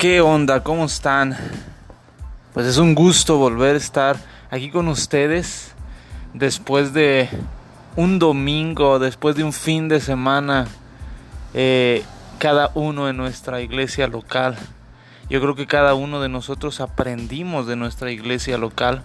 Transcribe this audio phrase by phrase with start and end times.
[0.00, 0.62] ¿Qué onda?
[0.62, 1.36] ¿Cómo están?
[2.54, 4.16] Pues es un gusto volver a estar
[4.50, 5.74] aquí con ustedes
[6.32, 7.28] después de
[7.96, 10.66] un domingo, después de un fin de semana,
[11.52, 12.02] eh,
[12.38, 14.56] cada uno en nuestra iglesia local.
[15.28, 19.02] Yo creo que cada uno de nosotros aprendimos de nuestra iglesia local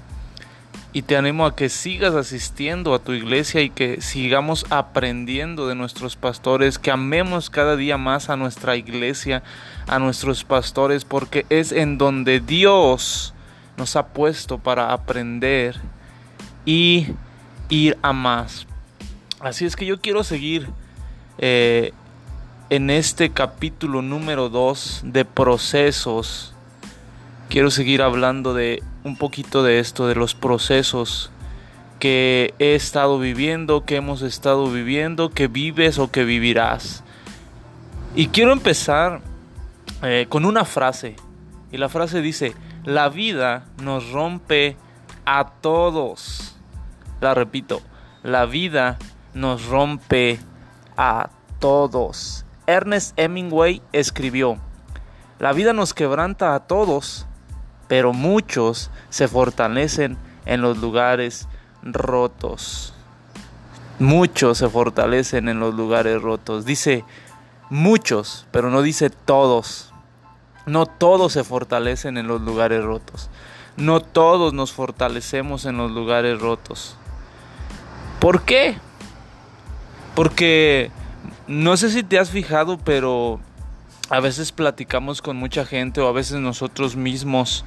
[0.95, 5.75] y te animo a que sigas asistiendo a tu iglesia y que sigamos aprendiendo de
[5.75, 9.43] nuestros pastores, que amemos cada día más a nuestra iglesia,
[9.87, 13.33] a nuestros pastores, porque es en donde Dios
[13.75, 15.75] nos ha puesto para aprender
[16.63, 17.07] y
[17.67, 18.65] ir a más.
[19.41, 20.69] Así es que yo quiero seguir
[21.39, 21.91] eh,
[22.69, 26.53] en este capítulo número 2 de procesos.
[27.49, 31.29] Quiero seguir hablando de un poquito de esto, de los procesos
[31.99, 37.03] que he estado viviendo, que hemos estado viviendo, que vives o que vivirás.
[38.15, 39.21] Y quiero empezar
[40.01, 41.15] eh, con una frase.
[41.71, 44.75] Y la frase dice, la vida nos rompe
[45.23, 46.55] a todos.
[47.21, 47.81] La repito,
[48.23, 48.97] la vida
[49.35, 50.39] nos rompe
[50.97, 52.43] a todos.
[52.65, 54.57] Ernest Hemingway escribió,
[55.37, 57.27] la vida nos quebranta a todos
[57.87, 61.47] pero muchos se fortalecen en los lugares
[61.83, 62.93] rotos.
[63.99, 66.65] Muchos se fortalecen en los lugares rotos.
[66.65, 67.05] Dice
[67.69, 69.93] muchos, pero no dice todos.
[70.65, 73.29] No todos se fortalecen en los lugares rotos.
[73.77, 76.95] No todos nos fortalecemos en los lugares rotos.
[78.19, 78.77] ¿Por qué?
[80.15, 80.91] Porque
[81.47, 83.39] no sé si te has fijado, pero
[84.09, 87.65] a veces platicamos con mucha gente o a veces nosotros mismos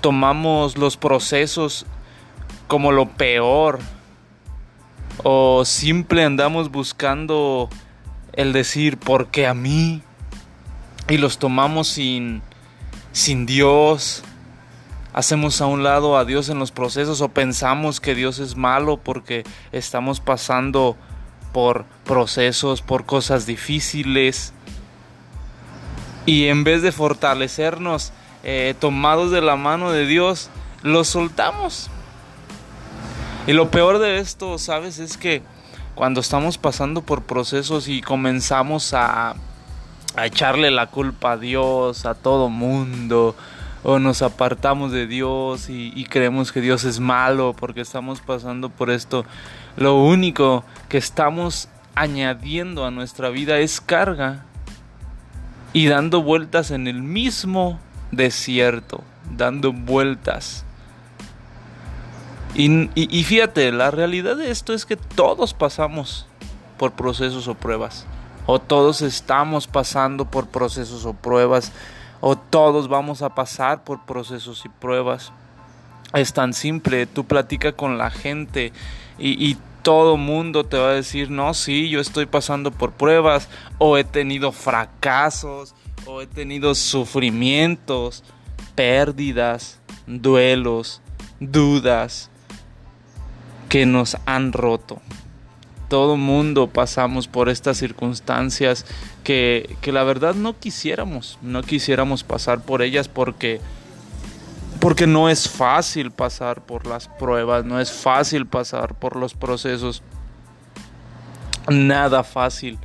[0.00, 1.86] tomamos los procesos
[2.66, 3.78] como lo peor
[5.22, 7.68] o simple andamos buscando
[8.32, 10.02] el decir ¿por qué a mí?
[11.08, 12.42] y los tomamos sin
[13.12, 14.22] sin Dios.
[15.12, 18.96] Hacemos a un lado a Dios en los procesos o pensamos que Dios es malo
[18.96, 19.42] porque
[19.72, 20.96] estamos pasando
[21.52, 24.54] por procesos, por cosas difíciles
[26.30, 28.12] y en vez de fortalecernos
[28.44, 30.48] eh, tomados de la mano de Dios,
[30.84, 31.90] los soltamos.
[33.48, 35.00] Y lo peor de esto, ¿sabes?
[35.00, 35.42] Es que
[35.96, 39.34] cuando estamos pasando por procesos y comenzamos a,
[40.14, 43.34] a echarle la culpa a Dios, a todo mundo,
[43.82, 48.68] o nos apartamos de Dios y, y, creemos que Dios es malo porque estamos pasando
[48.68, 49.24] por esto,
[49.76, 54.44] lo único que estamos añadiendo a nuestra vida es carga
[55.72, 57.78] y dando vueltas en el mismo
[58.10, 59.02] desierto,
[59.36, 60.64] dando vueltas.
[62.54, 66.26] Y, fíjate, la realidad de esto es que todos pasamos
[66.78, 68.06] por procesos o pruebas.
[68.46, 71.72] O todos estamos pasando por procesos o pruebas.
[72.20, 75.32] O todos vamos a pasar por procesos y pruebas.
[76.12, 78.72] Es tan simple, tú platica con la gente
[79.16, 83.48] y, y todo mundo te va a decir, no, sí, yo estoy pasando por pruebas,
[83.78, 85.74] o he tenido fracasos,
[86.06, 88.24] o he tenido sufrimientos,
[88.74, 91.00] pérdidas, duelos,
[91.38, 92.30] dudas
[93.68, 95.00] que nos han roto.
[95.88, 98.86] Todo mundo pasamos por estas circunstancias
[99.24, 103.60] que, que la verdad no quisiéramos, no quisiéramos pasar por ellas porque
[104.80, 110.02] porque no es fácil pasar por las pruebas, no es fácil pasar por los procesos.
[111.68, 112.78] Nada fácil.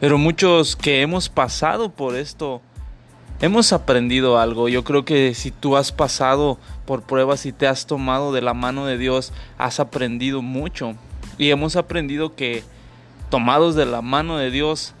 [0.00, 2.60] Pero muchos que hemos pasado por esto,
[3.40, 4.68] hemos aprendido algo.
[4.68, 8.52] Yo creo que si tú has pasado por pruebas y te has tomado de la
[8.52, 10.94] mano de Dios, has aprendido mucho.
[11.38, 12.64] Y hemos aprendido que
[13.30, 14.92] tomados de la mano de Dios,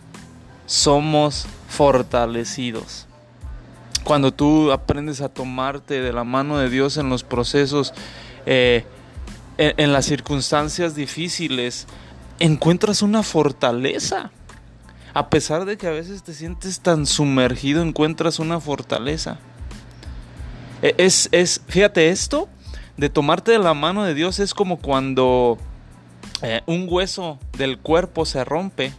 [0.64, 3.06] somos fortalecidos
[4.04, 7.94] cuando tú aprendes a tomarte de la mano de Dios en los procesos,
[8.46, 8.84] eh,
[9.58, 11.86] en, las circunstancias difíciles,
[12.38, 14.30] encuentras una fortaleza.
[15.14, 19.38] A pesar de que a veces te sientes tan sumergido, encuentras una fortaleza.
[20.80, 22.48] E, es, es, fíjate, esto
[22.96, 25.58] de tomarte de la mano de Dios es como cuando
[26.42, 28.92] eh, un hueso del cuerpo se rompe.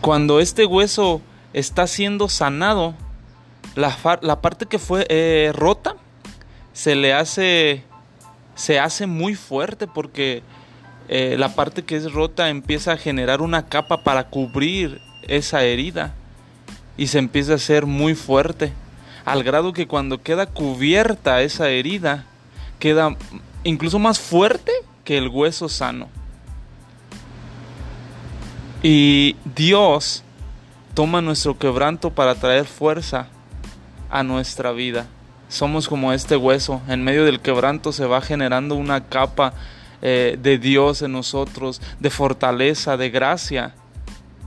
[0.00, 1.20] Cuando este hueso
[1.52, 2.94] está siendo sanado,
[3.74, 5.96] la, parte que fue eh, rota
[6.72, 7.84] se le hace
[8.54, 10.42] se hace muy fuerte porque
[11.08, 16.14] eh, la parte que es rota empieza a generar una capa para cubrir esa herida
[16.96, 18.72] y se empieza a hacer muy fuerte
[19.24, 22.26] al grado que cuando queda cubierta esa herida
[22.78, 23.16] queda
[23.64, 24.72] incluso más fuerte
[25.04, 26.08] que el hueso sano.
[28.82, 30.22] Y Dios
[30.94, 33.28] toma nuestro quebranto para traer fuerza
[34.10, 35.06] a nuestra vida.
[35.48, 39.52] Somos como este hueso, en medio del quebranto se va generando una capa
[40.02, 43.74] eh, de Dios en nosotros, de fortaleza, de gracia,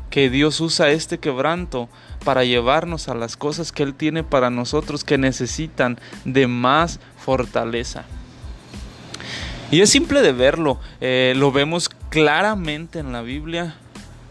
[0.09, 1.89] que Dios usa este quebranto
[2.23, 8.05] para llevarnos a las cosas que Él tiene para nosotros que necesitan de más fortaleza.
[9.71, 13.75] Y es simple de verlo, eh, lo vemos claramente en la Biblia,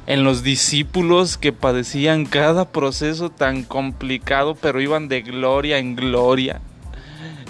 [0.07, 6.61] en los discípulos que padecían cada proceso tan complicado, pero iban de gloria en gloria.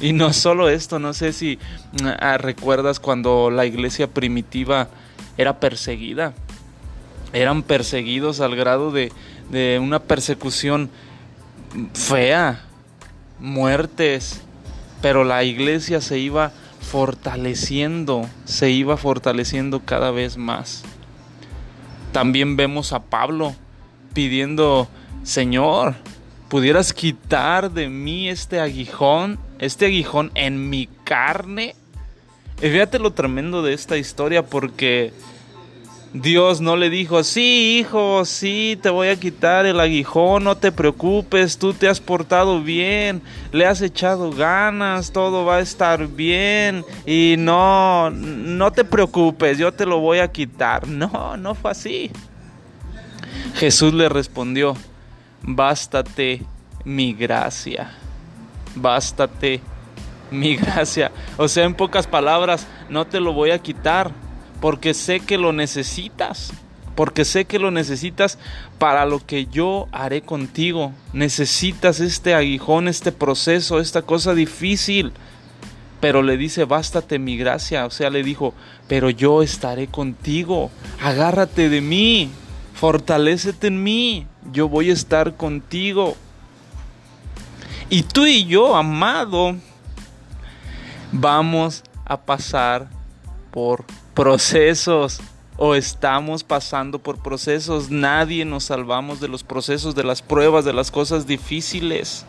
[0.00, 1.58] Y no solo esto, no sé si
[2.20, 4.88] ah, recuerdas cuando la iglesia primitiva
[5.38, 6.34] era perseguida.
[7.32, 9.12] Eran perseguidos al grado de,
[9.50, 10.90] de una persecución
[11.94, 12.64] fea,
[13.38, 14.42] muertes,
[15.00, 20.84] pero la iglesia se iba fortaleciendo, se iba fortaleciendo cada vez más.
[22.12, 23.54] También vemos a Pablo
[24.12, 24.88] pidiendo,
[25.22, 25.94] Señor,
[26.48, 31.74] pudieras quitar de mí este aguijón, este aguijón en mi carne.
[32.58, 35.12] Y fíjate lo tremendo de esta historia porque
[36.14, 40.70] Dios no le dijo, sí, hijo, sí, te voy a quitar el aguijón, no te
[40.70, 46.84] preocupes, tú te has portado bien, le has echado ganas, todo va a estar bien
[47.06, 50.86] y no, no te preocupes, yo te lo voy a quitar.
[50.86, 52.10] No, no fue así.
[53.54, 54.76] Jesús le respondió,
[55.40, 56.42] bástate
[56.84, 57.90] mi gracia,
[58.74, 59.62] bástate
[60.30, 61.10] mi gracia.
[61.38, 64.12] O sea, en pocas palabras, no te lo voy a quitar
[64.62, 66.52] porque sé que lo necesitas,
[66.94, 68.38] porque sé que lo necesitas
[68.78, 70.92] para lo que yo haré contigo.
[71.12, 75.12] Necesitas este aguijón, este proceso, esta cosa difícil.
[76.00, 77.86] Pero le dice, bástate mi gracia.
[77.86, 78.54] O sea, le dijo,
[78.86, 80.70] pero yo estaré contigo.
[81.00, 82.30] Agárrate de mí.
[82.74, 84.28] Fortalécete en mí.
[84.52, 86.16] Yo voy a estar contigo.
[87.90, 89.56] Y tú y yo, amado,
[91.10, 92.88] vamos a pasar
[93.50, 95.20] por procesos
[95.56, 97.90] o estamos pasando por procesos.
[97.90, 102.24] Nadie nos salvamos de los procesos, de las pruebas, de las cosas difíciles.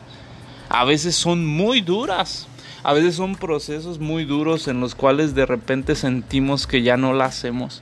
[0.69, 2.47] A veces son muy duras.
[2.83, 7.13] A veces son procesos muy duros en los cuales de repente sentimos que ya no
[7.13, 7.81] la hacemos.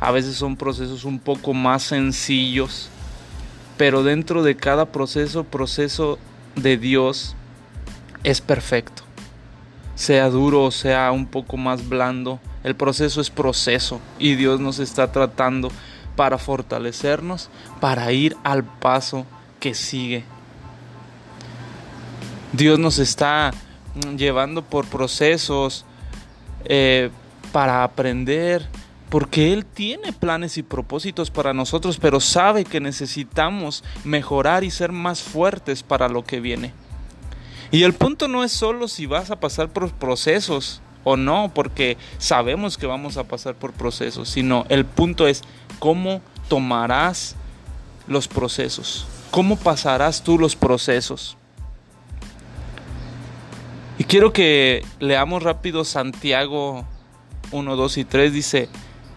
[0.00, 2.88] A veces son procesos un poco más sencillos.
[3.76, 6.18] Pero dentro de cada proceso, proceso
[6.56, 7.34] de Dios
[8.24, 9.02] es perfecto.
[9.94, 14.78] Sea duro o sea un poco más blando el proceso es proceso y Dios nos
[14.78, 15.70] está tratando
[16.16, 17.48] para fortalecernos,
[17.80, 19.26] para ir al paso
[19.60, 20.24] que sigue.
[22.52, 23.52] Dios nos está
[24.16, 25.84] llevando por procesos
[26.64, 27.10] eh,
[27.50, 28.68] para aprender,
[29.08, 34.92] porque Él tiene planes y propósitos para nosotros, pero sabe que necesitamos mejorar y ser
[34.92, 36.72] más fuertes para lo que viene.
[37.70, 41.96] Y el punto no es solo si vas a pasar por procesos, o no, porque
[42.18, 45.42] sabemos que vamos a pasar por procesos, sino el punto es
[45.78, 47.36] cómo tomarás
[48.06, 51.36] los procesos, cómo pasarás tú los procesos.
[53.98, 56.84] Y quiero que leamos rápido Santiago
[57.52, 58.68] 1, 2 y 3, dice,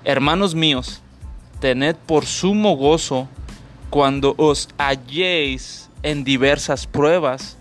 [0.04, 1.02] hermanos míos,
[1.60, 3.28] tened por sumo gozo
[3.90, 7.58] cuando os halléis en diversas pruebas,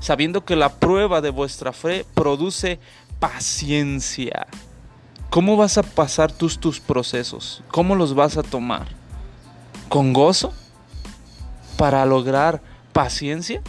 [0.00, 2.78] sabiendo que la prueba de vuestra fe produce
[3.18, 4.46] paciencia.
[5.30, 7.62] ¿Cómo vas a pasar tus, tus procesos?
[7.68, 8.86] ¿Cómo los vas a tomar?
[9.88, 10.52] ¿Con gozo?
[11.76, 13.60] ¿Para lograr paciencia?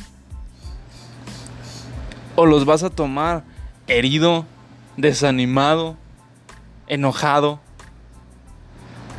[2.36, 3.44] ¿O los vas a tomar
[3.88, 4.46] herido,
[4.96, 5.98] desanimado,
[6.88, 7.60] enojado?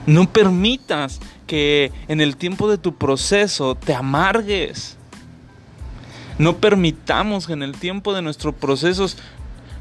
[0.07, 4.97] No permitas que en el tiempo de tu proceso te amargues.
[6.39, 9.19] No permitamos que en el tiempo de nuestros procesos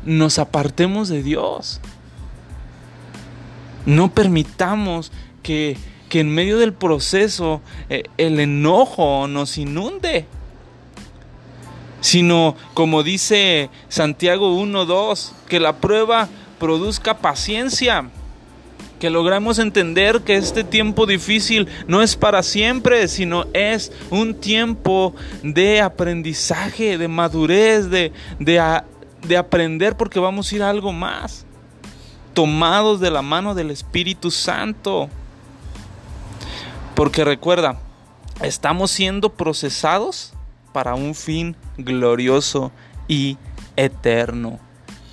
[0.08, 1.82] nos apartemos de Dios.
[3.86, 5.12] No permitamos
[5.44, 5.78] que,
[6.12, 10.26] en medio del proceso eh, el enojo nos inunde.
[12.02, 16.28] Sino, como dice Santiago 1.2, que la prueba
[16.60, 18.10] produzca paciencia.
[19.00, 25.14] Que logramos entender que este tiempo difícil no es para siempre, sino es un tiempo
[25.44, 28.60] de aprendizaje, de madurez, de, de,
[29.28, 31.46] de aprender porque vamos a ir a algo más.
[32.34, 35.10] Tomados de la mano del Espíritu Santo.
[36.96, 37.80] Porque recuerda,
[38.42, 40.34] estamos siendo procesados
[40.74, 42.72] para un fin glorioso
[43.08, 43.38] y
[43.76, 44.60] eterno.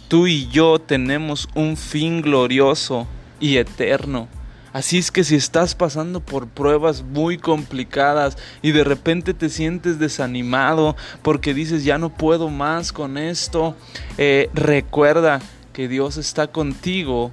[0.08, 3.06] Tú y yo tenemos un fin glorioso
[3.40, 4.28] y eterno.
[4.74, 10.00] Así es que si estás pasando por pruebas muy complicadas y de repente te sientes
[10.00, 13.76] desanimado porque dices ya no puedo más con esto,
[14.18, 15.40] eh, recuerda
[15.72, 17.30] que Dios está contigo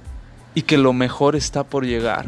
[0.54, 2.26] y que lo mejor está por llegar.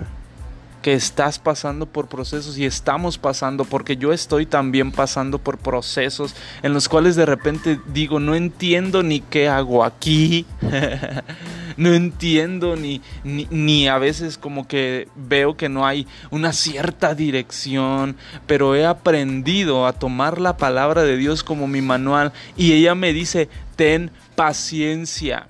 [0.83, 6.35] Que estás pasando por procesos y estamos pasando, porque yo estoy también pasando por procesos
[6.64, 10.44] en los cuales de repente digo, no entiendo ni qué hago aquí,
[11.76, 18.16] no entiendo ni, ni, a veces como que veo que no hay una cierta dirección,
[18.47, 23.12] pero he aprendido a tomar la palabra de Dios como mi manual y ella me
[23.12, 25.49] dice, ten paciencia,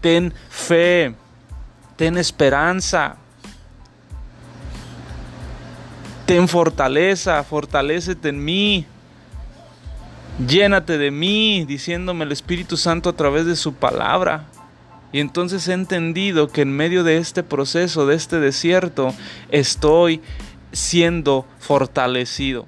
[0.00, 1.14] ten fe,
[1.96, 3.16] ten esperanza
[6.26, 8.84] ten fortaleza, fortalécete en mí.
[10.46, 14.44] Llénate de mí, diciéndome el Espíritu Santo a través de su palabra.
[15.12, 19.14] Y entonces he entendido que en medio de este proceso, de este desierto,
[19.50, 20.20] estoy
[20.72, 22.66] siendo fortalecido.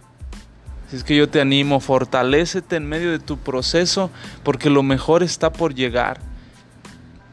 [0.86, 4.10] Así es que yo te animo, fortalécete en medio de tu proceso
[4.42, 6.20] porque lo mejor está por llegar.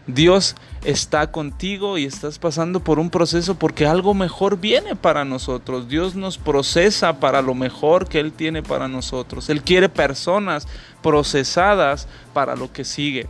[0.08, 5.88] Dios está contigo y estás pasando por un proceso porque algo mejor viene para nosotros.
[5.88, 9.50] Dios nos procesa para lo mejor que Él tiene para nosotros.
[9.50, 10.68] Él quiere personas
[11.02, 13.28] procesadas para lo que sigue.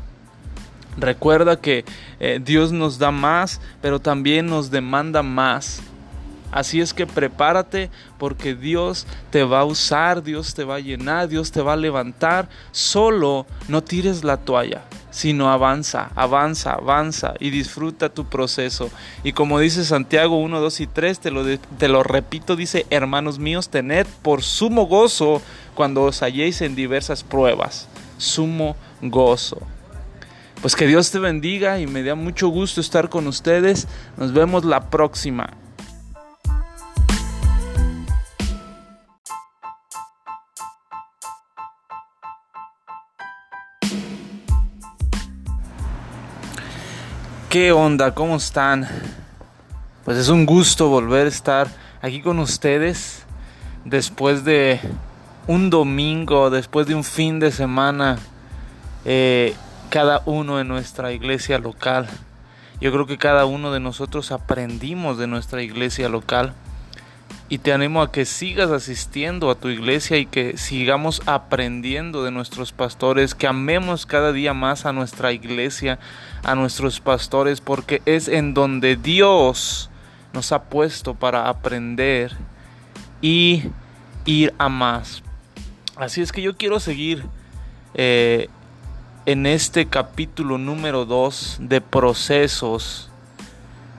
[0.97, 1.85] Recuerda que
[2.19, 5.81] eh, Dios nos da más, pero también nos demanda más.
[6.51, 11.27] Así es que prepárate porque Dios te va a usar, Dios te va a llenar,
[11.27, 12.47] Dios te va a levantar.
[12.71, 14.83] Solo no tires la toalla
[15.15, 18.89] sino avanza, avanza, avanza y disfruta tu proceso.
[19.23, 23.39] Y como dice Santiago 1, 2 y 3, te lo, te lo repito, dice, hermanos
[23.39, 25.41] míos, tened por sumo gozo
[25.73, 27.87] cuando os halléis en diversas pruebas.
[28.17, 29.61] Sumo gozo.
[30.61, 33.87] Pues que Dios te bendiga y me da mucho gusto estar con ustedes.
[34.17, 35.49] Nos vemos la próxima.
[47.49, 48.13] ¿Qué onda?
[48.13, 48.85] ¿Cómo están?
[50.03, 51.67] Pues es un gusto volver a estar
[52.01, 53.23] aquí con ustedes
[53.85, 54.81] después de
[55.47, 58.17] un domingo, después de un fin de semana,
[59.05, 59.55] eh,
[59.89, 62.07] cada uno en nuestra iglesia local.
[62.81, 66.53] Yo creo que cada uno de nosotros aprendimos de nuestra iglesia local
[67.47, 72.31] y te animo a que sigas asistiendo a tu iglesia y que sigamos aprendiendo de
[72.31, 75.99] nuestros pastores, que amemos cada día más a nuestra iglesia,
[76.43, 79.89] a nuestros pastores, porque es en donde Dios
[80.33, 82.35] nos ha puesto para aprender
[83.21, 83.63] y
[84.25, 85.21] ir a más.
[85.95, 87.23] Así es que yo quiero seguir
[87.93, 88.49] eh,
[89.25, 93.09] en este capítulo número 2 de procesos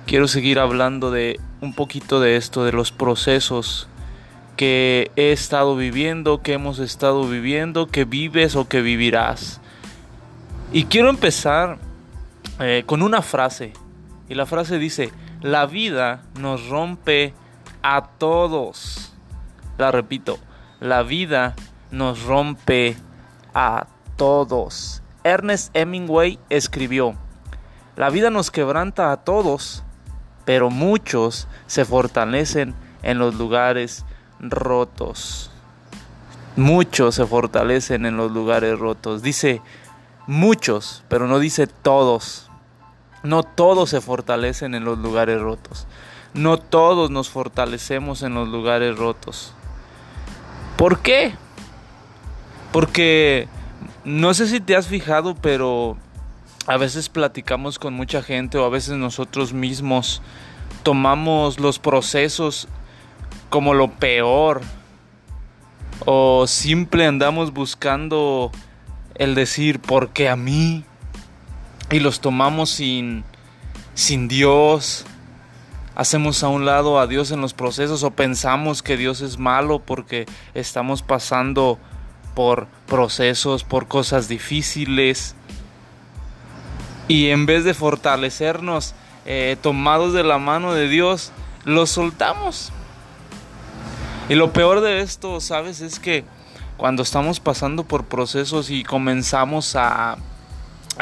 [0.06, 3.88] quiero seguir hablando de un poquito de esto, de los procesos
[4.56, 9.60] que he estado viviendo, que hemos estado viviendo, que vives o que vivirás.
[10.72, 11.78] Y quiero empezar
[12.60, 13.72] eh, con una frase.
[14.28, 15.10] Y la frase dice,
[15.42, 17.34] la vida nos rompe
[17.82, 19.12] a todos.
[19.76, 20.38] La repito,
[20.78, 21.56] la vida
[21.90, 22.96] nos rompe
[23.54, 25.02] a todos.
[25.26, 27.16] Ernest Hemingway escribió,
[27.96, 29.82] la vida nos quebranta a todos,
[30.44, 34.04] pero muchos se fortalecen en los lugares
[34.38, 35.50] rotos.
[36.54, 39.20] Muchos se fortalecen en los lugares rotos.
[39.20, 39.60] Dice
[40.28, 42.48] muchos, pero no dice todos.
[43.24, 45.88] No todos se fortalecen en los lugares rotos.
[46.34, 49.52] No todos nos fortalecemos en los lugares rotos.
[50.76, 51.34] ¿Por qué?
[52.72, 53.48] Porque
[54.06, 55.96] no sé si te has fijado, pero
[56.68, 60.22] a veces platicamos con mucha gente o a veces nosotros mismos
[60.84, 62.68] tomamos los procesos
[63.50, 64.60] como lo peor
[66.04, 68.52] o simple andamos buscando
[69.16, 70.84] el decir ¿por qué a mí?
[71.90, 73.24] y los tomamos sin
[73.94, 75.04] sin Dios.
[75.96, 79.80] Hacemos a un lado a Dios en los procesos o pensamos que Dios es malo
[79.80, 81.80] porque estamos pasando
[82.36, 85.34] por procesos, por cosas difíciles
[87.08, 91.32] y en vez de fortalecernos eh, tomados de la mano de Dios,
[91.64, 92.72] los soltamos.
[94.28, 95.80] Y lo peor de esto, ¿sabes?
[95.80, 96.24] Es que
[96.76, 100.18] cuando estamos pasando por procesos y comenzamos a,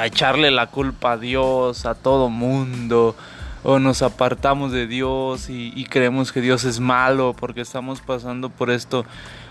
[0.05, 3.17] echarle la culpa a Dios, a todo mundo,
[3.65, 8.71] o nos apartamos de Dios y, creemos que Dios es malo porque estamos pasando por
[8.71, 9.05] esto,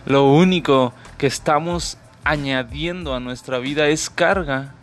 [0.05, 4.73] lo único que estamos añadiendo a nuestra vida es carga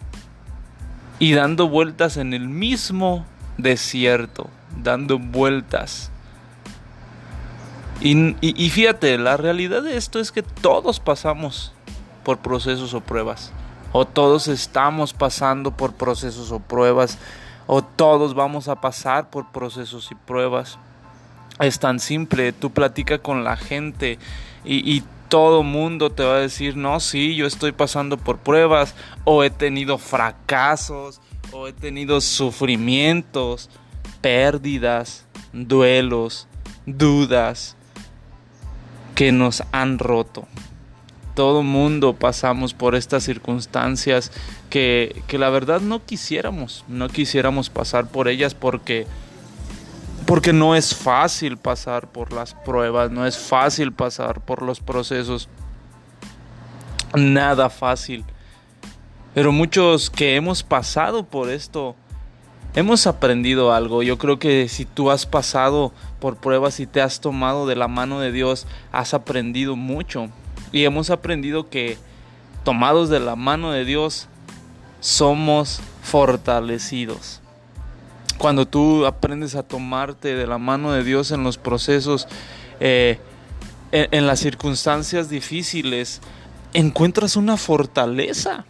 [1.18, 3.26] y dando vueltas en el mismo
[3.58, 4.48] desierto,
[4.82, 6.10] dando vueltas.
[8.00, 11.72] Y, y, fíjate, la realidad de esto es que todos pasamos
[12.24, 13.52] por procesos o pruebas.
[13.92, 17.18] O todos estamos pasando por procesos o pruebas.
[17.66, 20.78] O todos vamos a pasar por procesos y pruebas.
[21.58, 24.18] Es tan simple, tú platica con la gente
[24.64, 28.94] y, y todo mundo te va a decir, no, sí, yo estoy pasando por pruebas,
[29.24, 31.20] o he tenido fracasos,
[31.52, 33.70] o he tenido sufrimientos,
[34.20, 36.48] pérdidas, duelos,
[36.84, 37.76] dudas
[39.14, 40.48] que nos han roto.
[41.34, 44.32] Todo mundo pasamos por estas circunstancias
[44.68, 49.06] que, que la verdad no quisiéramos, no quisiéramos pasar por ellas porque
[50.30, 55.48] porque no es fácil pasar por las pruebas, no es fácil pasar por los procesos.
[57.16, 58.24] Nada fácil.
[59.34, 61.96] Pero muchos que hemos pasado por esto,
[62.76, 64.04] hemos aprendido algo.
[64.04, 67.88] Yo creo que si tú has pasado por pruebas y te has tomado de la
[67.88, 70.28] mano de Dios, has aprendido mucho.
[70.70, 71.98] Y hemos aprendido que
[72.62, 74.28] tomados de la mano de Dios,
[75.00, 77.40] somos fortalecidos
[78.40, 82.26] cuando tú aprendes a tomarte de la mano de Dios en los procesos,
[82.80, 83.20] eh,
[83.92, 86.22] en, las circunstancias difíciles,
[86.72, 88.64] encuentras una fortaleza.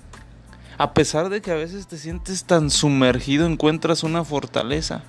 [0.77, 5.03] A pesar de que a veces te sientes tan sumergido, encuentras una fortaleza.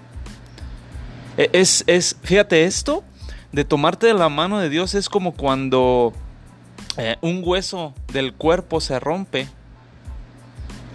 [1.37, 3.03] E, es, es, fíjate, esto
[3.51, 6.13] de tomarte de la mano de Dios es como cuando
[6.97, 9.47] eh, un hueso del cuerpo se rompe.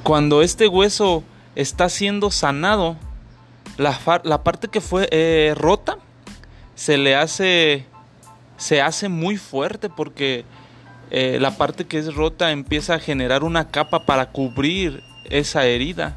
[0.04, 1.24] Cuando este hueso
[1.56, 2.96] está siendo sanado,
[3.76, 5.98] la, parte que fue eh, rota
[6.74, 7.86] se le hace,
[8.56, 10.44] se hace muy fuerte porque
[11.10, 16.16] eh, la parte que es rota empieza a generar una capa para cubrir esa herida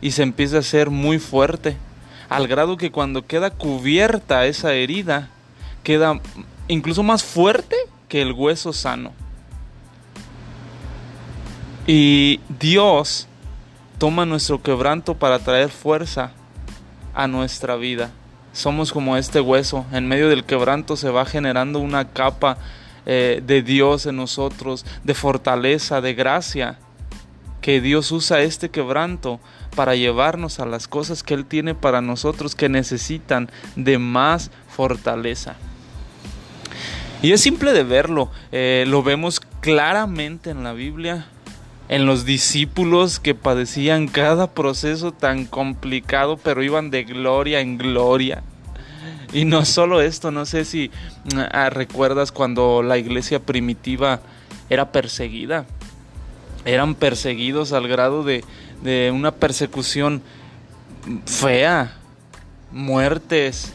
[0.00, 1.76] y se empieza a hacer muy fuerte
[2.28, 5.30] al grado que cuando queda cubierta esa herida
[5.82, 6.20] queda
[6.68, 7.76] incluso más fuerte
[8.08, 9.12] que el hueso sano.
[11.86, 13.26] Y Dios
[13.98, 16.32] toma nuestro quebranto para traer fuerza
[17.18, 18.12] a nuestra vida.
[18.52, 22.58] Somos como este hueso, en medio del quebranto se va generando una capa
[23.06, 26.78] eh, de Dios en nosotros, de fortaleza, de gracia,
[27.60, 29.40] que Dios usa este quebranto
[29.74, 35.56] para llevarnos a las cosas que Él tiene para nosotros que necesitan de más fortaleza.
[37.20, 41.26] Y es simple de verlo, eh, lo vemos claramente en la Biblia,
[41.88, 48.42] en los discípulos que padecían cada proceso tan complicado, pero iban de gloria en gloria.
[49.32, 50.90] Y no solo esto, no sé si
[51.52, 54.20] ah, recuerdas cuando la iglesia primitiva
[54.70, 55.66] era perseguida.
[56.64, 58.44] Eran perseguidos al grado de,
[58.82, 60.22] de una persecución
[61.24, 61.96] fea,
[62.70, 63.74] muertes,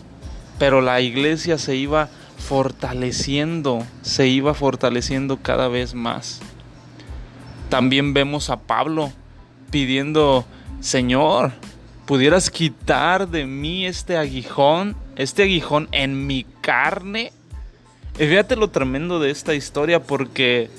[0.59, 6.41] pero la iglesia se iba fortaleciendo, se iba fortaleciendo cada vez más.
[7.73, 9.11] También vemos a Pablo
[9.71, 10.45] pidiendo,
[10.79, 11.53] Señor,
[12.05, 17.33] pudieras quitar de mí este aguijón, este aguijón en mi carne.
[18.19, 20.69] Y fíjate lo tremendo de esta historia porque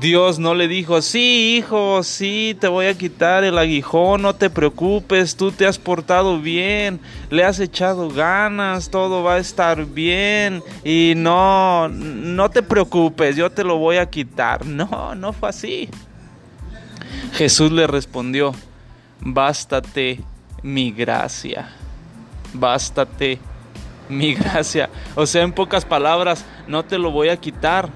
[0.00, 4.50] Dios no le dijo, sí, hijo, sí, te voy a quitar el aguijón, no te
[4.50, 10.62] preocupes, tú te has portado bien, le has echado ganas, todo va a estar bien
[10.82, 14.64] y no, no te preocupes, yo te lo voy a quitar.
[14.74, 15.88] No, no fue así.
[17.32, 18.52] Jesús le respondió,
[19.20, 20.20] bástate
[20.62, 21.70] mi gracia,
[22.52, 23.38] bástate
[24.08, 24.90] mi gracia.
[25.14, 27.88] O sea, en pocas palabras, no te lo voy a quitar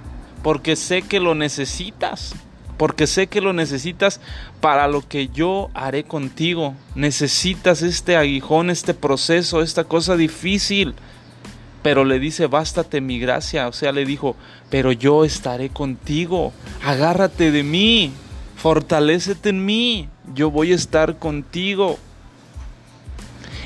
[0.42, 2.34] porque sé que lo necesitas,
[2.76, 4.20] porque sé que lo necesitas
[4.60, 6.74] para lo que yo haré contigo.
[6.94, 10.94] Necesitas este aguijón, este proceso, esta cosa difícil.
[11.82, 13.66] Pero le dice, bástate mi gracia.
[13.68, 14.36] O sea, le dijo,
[14.70, 16.52] pero yo estaré contigo.
[16.84, 18.12] Agárrate de mí.
[18.56, 20.08] Fortalécete en mí.
[20.34, 21.98] Yo voy a estar contigo.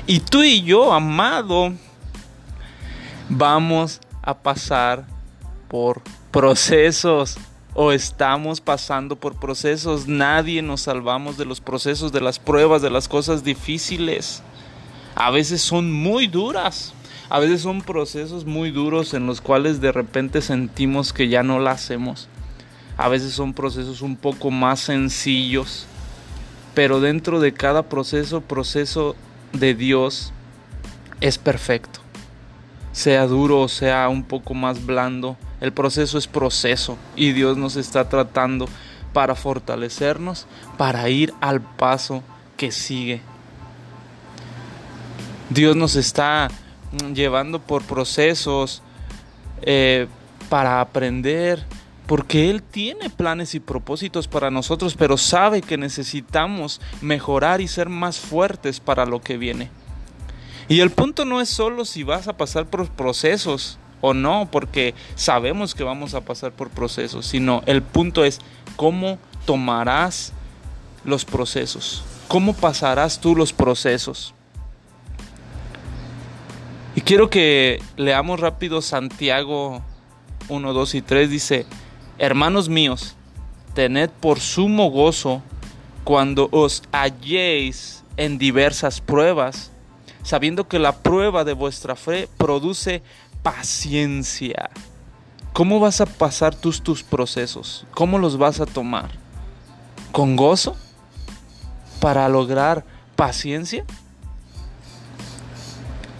[0.07, 1.73] Y tú y yo, amado,
[3.29, 5.05] vamos a pasar
[5.67, 6.01] por
[6.33, 7.37] procesos
[7.75, 10.07] o estamos pasando por procesos.
[10.07, 14.41] Nadie nos salvamos de los procesos, de las pruebas, de las cosas difíciles.
[15.15, 16.93] A veces son muy duras.
[17.29, 21.59] A veces son procesos muy duros en los cuales de repente sentimos que ya no
[21.59, 22.27] la hacemos.
[22.97, 25.85] A veces son procesos un poco más sencillos.
[26.73, 29.15] Pero dentro de cada proceso, proceso
[29.51, 30.33] de Dios
[31.21, 31.99] es perfecto.
[32.91, 37.77] Sea duro o sea un poco más blando, el proceso es proceso y Dios nos
[37.77, 38.67] está tratando
[39.13, 40.45] para fortalecernos,
[40.77, 42.21] para ir al paso
[42.57, 43.21] que sigue.
[45.49, 46.49] Dios nos está
[46.91, 48.81] mm, llevando por procesos
[49.61, 50.07] eh,
[50.49, 51.65] para aprender,
[52.07, 57.87] porque Él tiene planes y propósitos para nosotros, pero sabe que necesitamos mejorar y ser
[57.87, 59.71] más fuertes para lo que viene.
[60.67, 64.93] Y el punto no es solo si vas a pasar por procesos o no, porque
[65.15, 68.41] sabemos que vamos a pasar por procesos, sino el punto es
[68.75, 70.33] cómo tomarás
[71.05, 74.33] los procesos, cómo pasarás tú los procesos.
[76.95, 79.81] Y quiero que leamos rápido Santiago
[80.49, 81.29] 1, 2 y 3.
[81.29, 81.65] Dice,
[82.17, 83.15] hermanos míos,
[83.73, 85.41] tened por sumo gozo
[86.03, 89.71] cuando os halléis en diversas pruebas,
[90.23, 93.01] sabiendo que la prueba de vuestra fe produce
[93.43, 94.69] paciencia.
[95.51, 97.85] ¿Cómo vas a pasar tus, tus procesos?
[97.93, 99.11] ¿Cómo los vas a tomar?
[100.11, 100.75] ¿Con gozo?
[101.99, 102.83] ¿Para lograr
[103.15, 103.85] paciencia?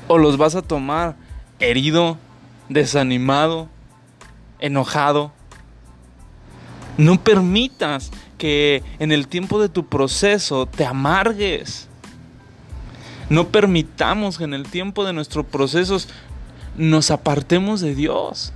[0.07, 1.15] ¿O los vas a tomar
[1.59, 2.17] herido,
[2.69, 3.69] desanimado,
[4.59, 5.31] enojado?
[6.97, 11.87] No permitas que en el tiempo de tu proceso te amargues.
[13.29, 16.07] No permitamos que en el tiempo de nuestros procesos
[16.77, 18.53] nos apartemos de Dios.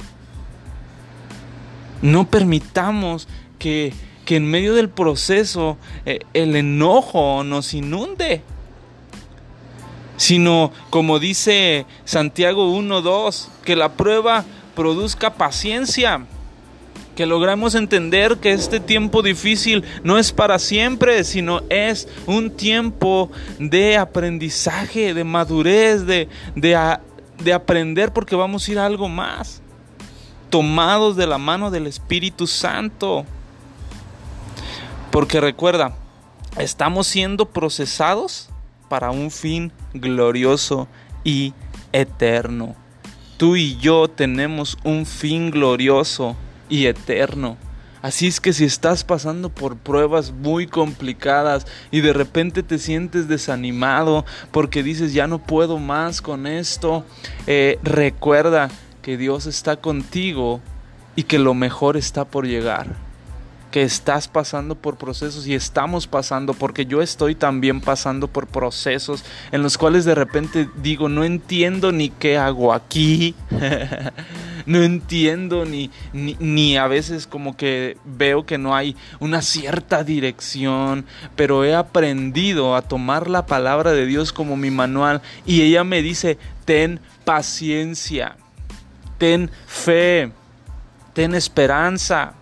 [2.01, 3.27] No permitamos
[3.59, 3.93] que,
[4.27, 8.41] en medio del proceso eh, el enojo nos inunde.
[10.17, 16.25] Sino, como dice Santiago 1.2, que la prueba produzca paciencia.
[17.15, 23.31] Que logramos entender que este tiempo difícil no es para siempre, sino es un tiempo
[23.57, 26.75] de aprendizaje, de madurez, de, de,
[27.43, 29.61] de aprender porque vamos a ir a algo más.
[30.49, 33.25] Tomados de la mano del Espíritu Santo.
[35.11, 35.95] Porque recuerda,
[36.57, 38.49] estamos siendo procesados
[38.89, 40.87] para un fin glorioso
[41.23, 41.53] y
[41.91, 42.75] eterno.
[43.37, 46.35] Tú y yo tenemos un fin glorioso
[46.69, 47.57] y eterno.
[48.01, 53.27] Así es que si estás pasando por pruebas muy complicadas y de repente te sientes
[53.27, 57.03] desanimado porque dices ya no puedo más con esto,
[57.47, 58.69] eh, recuerda
[59.01, 60.61] que Dios está contigo
[61.15, 62.87] y que lo mejor está por llegar.
[63.71, 69.25] Que estás pasando por procesos y estamos pasando, porque yo estoy también pasando por procesos
[69.51, 73.35] en los cuales de repente digo, no entiendo ni qué hago aquí,
[74.67, 81.05] no entiendo ni, ni, a veces como que veo que no hay una cierta dirección,
[81.35, 86.03] pero he aprendido a tomar la palabra de Dios como mi manual y ella me
[86.03, 88.37] dice, ten paciencia,
[89.17, 90.31] ten fe,
[91.13, 92.35] ten esperanza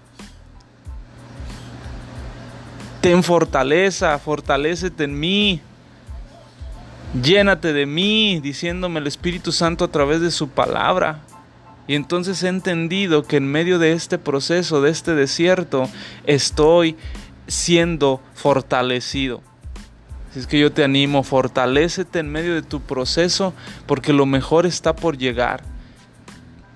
[3.06, 5.62] ten fortaleza, fortalecete en mí,
[7.22, 11.20] llénate de mí, diciéndome el Espíritu Santo a través de su palabra.
[11.88, 15.88] Y entonces he entendido que en medio de este proceso, de este desierto,
[16.26, 16.96] estoy
[17.48, 19.42] siendo fortalecido.
[20.30, 23.54] Así es que yo te animo, fortalecete en medio de tu proceso
[23.86, 25.64] porque lo mejor está por llegar.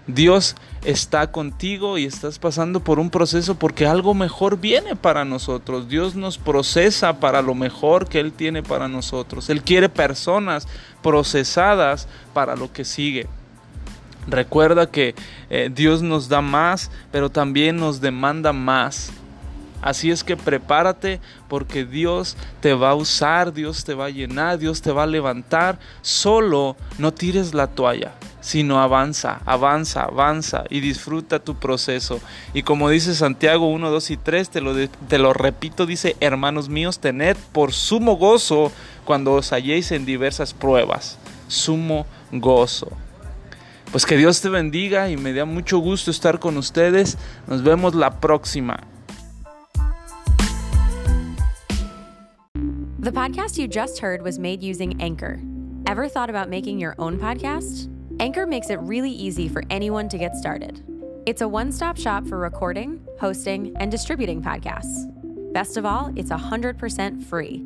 [0.07, 5.89] Dios está contigo y estás pasando por un proceso porque algo mejor viene para nosotros.
[5.89, 9.49] Dios nos procesa para lo mejor que Él tiene para nosotros.
[9.49, 10.67] Él quiere personas
[11.03, 13.27] procesadas para lo que sigue.
[14.27, 15.15] Recuerda que
[15.49, 19.11] eh, Dios nos da más, pero también nos demanda más.
[19.81, 24.59] Así es que prepárate porque Dios te va a usar, Dios te va a llenar,
[24.59, 25.79] Dios te va a levantar.
[26.01, 32.19] Solo no tires la toalla sino avanza, avanza, avanza y disfruta tu proceso.
[32.53, 36.69] Y como dice Santiago 1, 2 y 3, te lo, te lo repito, dice, hermanos
[36.69, 38.71] míos, tened por sumo gozo
[39.05, 41.17] cuando os halléis en diversas pruebas.
[41.47, 42.89] Sumo gozo.
[43.91, 47.17] Pues que Dios te bendiga y me da mucho gusto estar con ustedes.
[47.47, 48.79] Nos vemos la próxima.
[52.99, 55.39] The podcast you just heard was made using Anchor.
[55.87, 57.89] Ever thought about making your own podcast?
[58.19, 60.83] Anchor makes it really easy for anyone to get started.
[61.25, 65.07] It's a one stop shop for recording, hosting, and distributing podcasts.
[65.51, 67.65] Best of all, it's 100% free.